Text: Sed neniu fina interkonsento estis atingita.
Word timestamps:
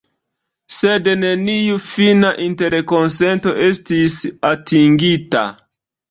Sed 0.75 1.07
neniu 1.23 1.75
fina 1.87 2.31
interkonsento 2.45 3.53
estis 3.65 4.15
atingita. 4.51 5.45